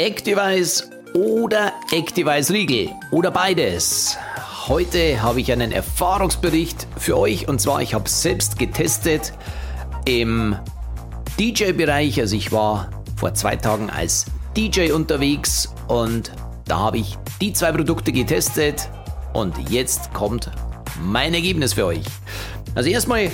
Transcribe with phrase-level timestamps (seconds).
[0.00, 4.16] Activise oder Activise Riegel oder beides.
[4.66, 9.34] Heute habe ich einen Erfahrungsbericht für euch und zwar ich habe selbst getestet
[10.06, 10.56] im
[11.38, 12.18] DJ-Bereich.
[12.18, 14.24] Also ich war vor zwei Tagen als
[14.56, 16.32] DJ unterwegs und
[16.64, 18.88] da habe ich die zwei Produkte getestet
[19.34, 20.50] und jetzt kommt
[21.02, 22.06] mein Ergebnis für euch.
[22.74, 23.30] Also erstmal,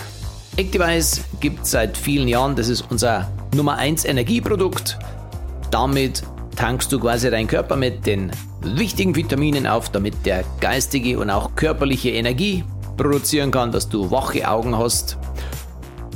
[0.57, 4.99] Activise gibt es seit vielen Jahren, das ist unser Nummer 1 Energieprodukt.
[5.71, 6.25] Damit
[6.57, 11.55] tankst du quasi deinen Körper mit den wichtigen Vitaminen auf, damit der geistige und auch
[11.55, 12.65] körperliche Energie
[12.97, 15.19] produzieren kann, dass du wache Augen hast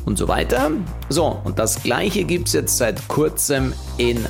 [0.07, 0.71] und so weiter.
[1.09, 4.27] So, und das gleiche gibt es jetzt seit kurzem in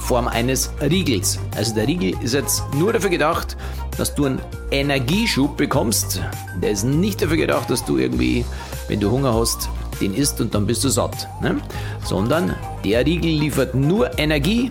[0.00, 1.38] Form eines Riegels.
[1.56, 3.56] Also der Riegel ist jetzt nur dafür gedacht,
[3.98, 4.40] dass du einen
[4.70, 6.22] Energieschub bekommst.
[6.62, 8.44] Der ist nicht dafür gedacht, dass du irgendwie,
[8.88, 9.68] wenn du Hunger hast,
[10.00, 11.28] den isst und dann bist du satt.
[11.42, 11.56] Ne?
[12.04, 14.70] Sondern der Riegel liefert nur Energie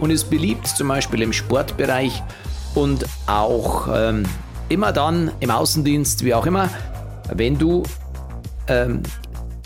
[0.00, 2.22] und ist beliebt zum Beispiel im Sportbereich
[2.74, 4.24] und auch ähm,
[4.68, 6.68] immer dann im Außendienst, wie auch immer,
[7.32, 7.82] wenn du
[8.68, 9.02] ähm,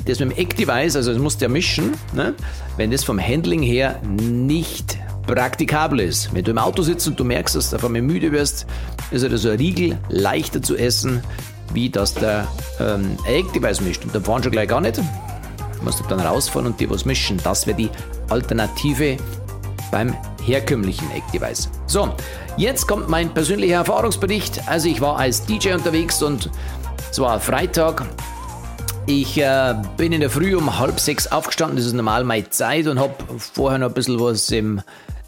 [0.07, 2.35] das mit dem Activize, also das musst du ja mischen, ne?
[2.77, 6.35] wenn das vom Handling her nicht praktikabel ist.
[6.35, 8.67] Wenn du im Auto sitzt und du merkst, dass du auf einmal müde wirst,
[9.11, 11.23] ist also ein Riegel leichter zu essen,
[11.73, 12.47] wie dass der
[12.81, 14.05] ähm, Activize mischt.
[14.05, 14.99] Und dann fahren schon gleich gar nicht.
[14.99, 15.03] Du
[15.85, 17.39] musst dann rausfahren und dir was mischen.
[17.43, 17.91] Das wäre die
[18.29, 19.17] Alternative
[19.93, 21.69] beim herkömmlichen Activize.
[21.87, 22.13] So,
[22.57, 24.67] jetzt kommt mein persönlicher Erfahrungsbericht.
[24.67, 26.51] Also ich war als DJ unterwegs und
[27.13, 28.05] es war Freitag
[29.07, 32.87] ich äh, bin in der Früh um halb sechs aufgestanden, das ist normal meine Zeit
[32.87, 34.81] und habe vorher noch ein bisschen was im,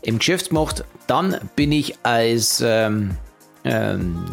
[0.02, 0.84] im Geschäft gemacht.
[1.08, 3.16] Dann bin ich als ähm,
[3.64, 4.24] ähm,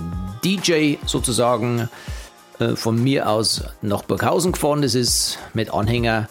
[0.43, 1.89] DJ sozusagen
[2.59, 4.83] äh, von mir aus nach Burghausen gefahren.
[4.83, 6.29] Das ist mit Anhänger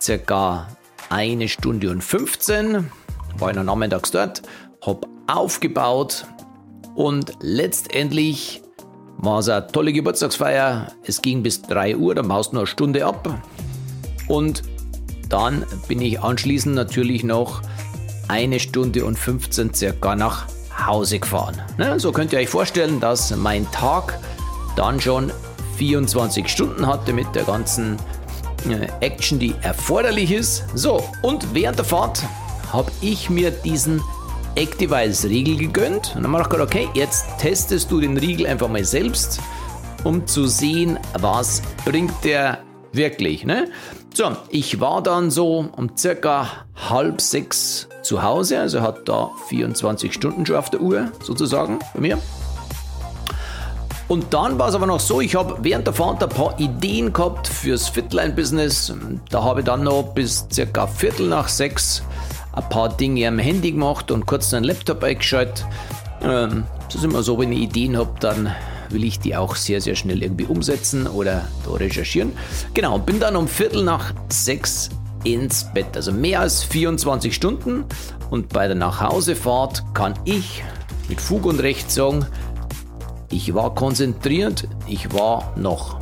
[0.00, 0.68] circa
[1.08, 2.90] eine Stunde und 15.
[3.38, 4.42] War ich noch nachmittags dort,
[4.84, 6.26] habe aufgebaut
[6.94, 8.62] und letztendlich
[9.18, 10.88] war es eine tolle Geburtstagsfeier.
[11.04, 13.38] Es ging bis 3 Uhr, dann baust du noch eine Stunde ab.
[14.28, 14.62] Und
[15.28, 17.62] dann bin ich anschließend natürlich noch
[18.28, 20.46] eine Stunde und 15 circa nach
[20.86, 21.60] Hause gefahren.
[21.78, 24.18] Ne, so könnt ihr euch vorstellen, dass mein Tag
[24.76, 25.32] dann schon
[25.76, 27.96] 24 Stunden hatte mit der ganzen
[28.68, 30.64] äh, Action, die erforderlich ist.
[30.74, 32.22] So, und während der Fahrt
[32.72, 34.02] habe ich mir diesen
[34.54, 38.68] Activize Riegel gegönnt und dann habe ich gedacht, okay, jetzt testest du den Riegel einfach
[38.68, 39.40] mal selbst,
[40.04, 42.58] um zu sehen, was bringt der
[42.92, 43.44] wirklich.
[43.44, 43.68] Ne?
[44.14, 46.48] So, ich war dann so um circa
[46.90, 52.00] halb sechs zu Hause, also hat da 24 Stunden schon auf der Uhr sozusagen bei
[52.00, 52.18] mir.
[54.08, 57.14] Und dann war es aber noch so, ich habe während der Fahrt ein paar Ideen
[57.14, 58.92] gehabt fürs Fitline-Business.
[59.30, 62.02] Da habe ich dann noch bis circa Viertel nach sechs
[62.52, 65.64] ein paar Dinge am Handy gemacht und kurz einen Laptop eingeschaltet.
[66.22, 68.54] Ähm, das ist immer so, wenn ich Ideen habe, dann
[68.90, 72.32] will ich die auch sehr, sehr schnell irgendwie umsetzen oder da recherchieren.
[72.74, 74.90] Genau, bin dann um Viertel nach sechs
[75.24, 75.96] ins Bett.
[75.96, 77.84] Also mehr als 24 Stunden.
[78.30, 80.62] Und bei der Nachhausefahrt kann ich
[81.08, 82.26] mit Fug und Recht sagen,
[83.30, 85.98] ich war konzentriert, ich war noch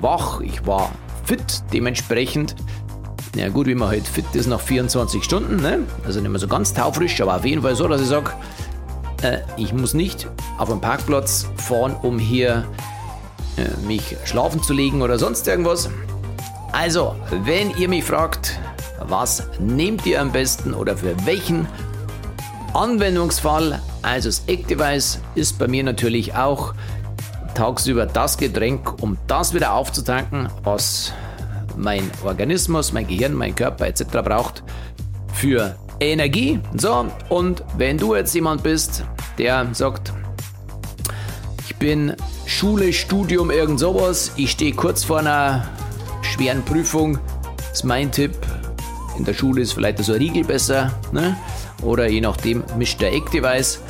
[0.00, 0.92] wach, ich war
[1.24, 1.62] fit.
[1.72, 2.54] Dementsprechend
[3.36, 5.80] ja gut, wie man halt fit ist nach 24 Stunden, ne?
[6.04, 8.32] also nicht mehr so ganz taufrisch, aber auf jeden Fall so, dass ich sage,
[9.22, 12.64] äh, ich muss nicht auf einen Parkplatz fahren, um hier
[13.56, 15.90] äh, mich schlafen zu legen oder sonst irgendwas.
[16.72, 18.58] Also, wenn ihr mich fragt,
[19.00, 21.66] was nehmt ihr am besten oder für welchen
[22.74, 26.74] Anwendungsfall, also das Activize ist bei mir natürlich auch
[27.54, 31.12] tagsüber das Getränk, um das wieder aufzutanken, was
[31.76, 34.04] mein Organismus, mein Gehirn, mein Körper etc.
[34.24, 34.62] braucht
[35.32, 36.60] für Energie.
[36.76, 39.04] So, und wenn du jetzt jemand bist,
[39.38, 40.12] der sagt,
[41.66, 42.14] ich bin
[42.46, 45.68] Schule, Studium, irgend sowas, ich stehe kurz vor einer
[46.22, 47.18] schweren Prüfung,
[47.72, 48.32] ist mein Tipp.
[49.16, 51.36] In der Schule ist vielleicht so ein Riegel besser, ne?
[51.82, 53.80] oder je nachdem mischt der Eckdevice.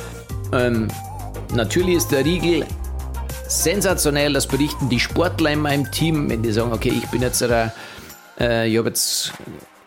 [0.53, 0.87] Ähm,
[1.53, 2.65] natürlich ist der Riegel
[3.51, 4.33] sensationell.
[4.33, 7.67] Das berichten die Sportler in meinem Team, wenn die sagen, okay, ich bin jetzt, äh,
[8.67, 9.33] ich habe jetzt,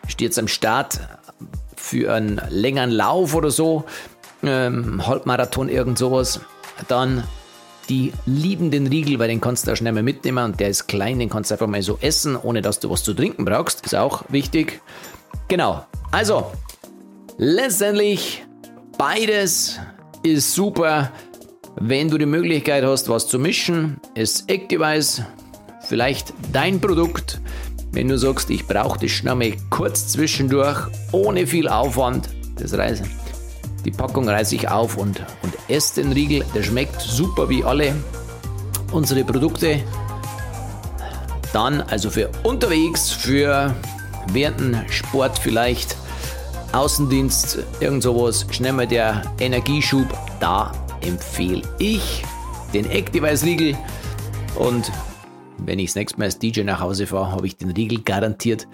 [0.07, 0.99] stehe jetzt am Start
[1.75, 3.85] für einen längeren Lauf oder so,
[4.43, 6.39] ähm, Halbmarathon, irgend sowas,
[6.87, 7.23] dann
[7.89, 10.87] die lieben den Riegel, weil den kannst du auch schnell mal mitnehmen und der ist
[10.87, 13.85] klein, den kannst du einfach mal so essen, ohne dass du was zu trinken brauchst.
[13.85, 14.81] Ist auch wichtig.
[15.47, 15.85] Genau.
[16.11, 16.51] Also,
[17.37, 18.45] letztendlich
[18.97, 19.79] beides
[20.23, 21.11] ist super.
[21.77, 25.25] Wenn du die Möglichkeit hast, was zu mischen, ist Activize
[25.81, 27.41] vielleicht dein Produkt.
[27.91, 33.09] Wenn du sagst, ich brauche schnell mal kurz zwischendurch, ohne viel Aufwand, das Reisen.
[33.83, 36.45] Die Packung reiße ich auf und, und esse den Riegel.
[36.55, 37.93] Der schmeckt super wie alle
[38.93, 39.83] unsere Produkte.
[41.51, 43.75] Dann also für unterwegs, für
[44.31, 45.97] während dem Sport vielleicht,
[46.71, 50.07] Außendienst, irgend sowas, schnell mal der Energieschub.
[50.39, 50.71] Da
[51.05, 52.23] empfehle ich
[52.73, 53.77] den Activize-Riegel.
[54.55, 54.91] Und
[55.57, 58.67] wenn ich das nächste Mal als DJ nach Hause fahre, habe ich den Riegel garantiert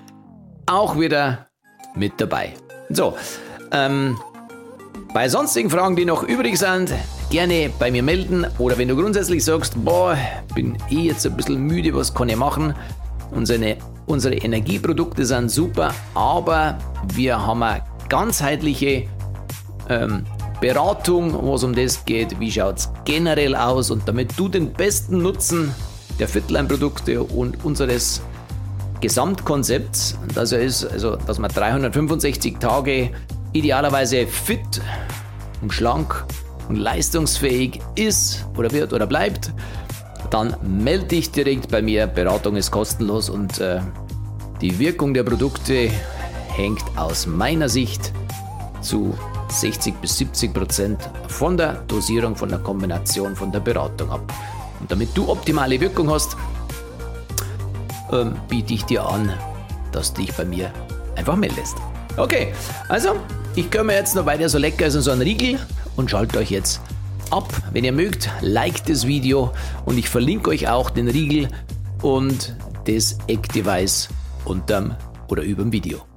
[0.66, 1.48] auch wieder
[1.96, 2.54] mit dabei.
[2.90, 3.16] So,
[3.72, 4.18] ähm,
[5.14, 6.94] bei sonstigen Fragen, die noch übrig sind,
[7.30, 8.46] gerne bei mir melden.
[8.58, 10.18] Oder wenn du grundsätzlich sagst, boah,
[10.56, 12.74] bin eh jetzt ein bisschen müde, was kann ich machen?
[13.32, 16.78] Unsere, unsere Energieprodukte sind super, aber
[17.14, 19.08] wir haben eine ganzheitliche
[19.90, 20.26] ähm,
[20.62, 25.18] Beratung, was um das geht, wie schaut es generell aus und damit du den besten
[25.18, 25.74] Nutzen
[26.20, 28.22] der Fitline-Produkte und unseres
[29.02, 33.10] Gesamtkonzepts, das ist, also, dass man 365 Tage
[33.54, 34.82] idealerweise fit
[35.64, 36.26] und schlank
[36.70, 39.52] und leistungsfähig ist oder wird oder bleibt,
[40.30, 42.06] dann melde dich direkt bei mir.
[42.06, 43.82] Beratung ist kostenlos und äh,
[44.62, 45.90] die Wirkung der Produkte
[46.50, 48.14] hängt aus meiner Sicht
[48.82, 49.16] zu
[49.52, 54.34] 60 bis 70 Prozent von der Dosierung, von der Kombination, von der Beratung ab.
[54.80, 56.36] Und damit du optimale Wirkung hast,
[58.12, 59.32] ähm, biete ich dir an,
[59.92, 60.72] dass du dich bei mir
[61.16, 61.78] einfach meldest.
[62.18, 62.54] Okay,
[62.90, 63.16] also
[63.56, 65.60] ich mir jetzt noch weiter so lecker ist so ein Riegel
[65.96, 66.82] und schaltet euch jetzt
[67.30, 67.52] ab.
[67.72, 69.52] Wenn ihr mögt, liked das Video
[69.86, 71.48] und ich verlinke euch auch den Riegel
[72.02, 72.56] und
[72.86, 74.10] das Eck-Device
[74.46, 74.96] unterm
[75.28, 76.11] oder überm Video.